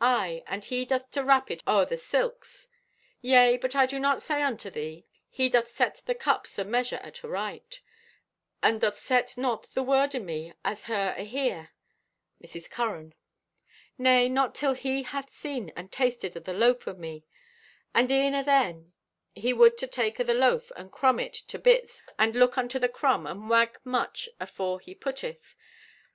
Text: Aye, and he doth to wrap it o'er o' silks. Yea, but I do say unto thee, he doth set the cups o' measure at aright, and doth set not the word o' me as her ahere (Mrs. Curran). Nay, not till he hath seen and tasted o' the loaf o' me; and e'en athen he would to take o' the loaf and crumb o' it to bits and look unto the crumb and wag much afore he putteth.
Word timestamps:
Aye, 0.00 0.42
and 0.46 0.64
he 0.64 0.86
doth 0.86 1.10
to 1.10 1.22
wrap 1.22 1.50
it 1.50 1.62
o'er 1.68 1.86
o' 1.90 1.96
silks. 1.96 2.68
Yea, 3.20 3.58
but 3.58 3.76
I 3.76 3.84
do 3.84 4.00
say 4.18 4.40
unto 4.40 4.70
thee, 4.70 5.04
he 5.28 5.50
doth 5.50 5.68
set 5.68 6.00
the 6.06 6.14
cups 6.14 6.58
o' 6.58 6.64
measure 6.64 6.96
at 7.02 7.22
aright, 7.22 7.82
and 8.62 8.80
doth 8.80 8.96
set 8.96 9.36
not 9.36 9.64
the 9.74 9.82
word 9.82 10.16
o' 10.16 10.20
me 10.20 10.54
as 10.64 10.84
her 10.84 11.14
ahere 11.18 11.72
(Mrs. 12.42 12.70
Curran). 12.70 13.12
Nay, 13.98 14.26
not 14.30 14.54
till 14.54 14.72
he 14.72 15.02
hath 15.02 15.28
seen 15.30 15.70
and 15.76 15.92
tasted 15.92 16.34
o' 16.34 16.40
the 16.40 16.54
loaf 16.54 16.88
o' 16.88 16.94
me; 16.94 17.26
and 17.92 18.10
e'en 18.10 18.32
athen 18.34 18.94
he 19.34 19.52
would 19.52 19.76
to 19.76 19.86
take 19.86 20.18
o' 20.18 20.24
the 20.24 20.32
loaf 20.32 20.72
and 20.76 20.90
crumb 20.92 21.18
o' 21.18 21.22
it 21.24 21.34
to 21.34 21.58
bits 21.58 22.02
and 22.18 22.34
look 22.34 22.56
unto 22.56 22.78
the 22.78 22.88
crumb 22.88 23.26
and 23.26 23.50
wag 23.50 23.78
much 23.84 24.30
afore 24.40 24.80
he 24.80 24.94
putteth. 24.94 25.54